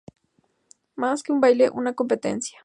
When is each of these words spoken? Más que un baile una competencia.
Más 0.95 1.21
que 1.21 1.31
un 1.31 1.41
baile 1.41 1.69
una 1.69 1.93
competencia. 1.93 2.57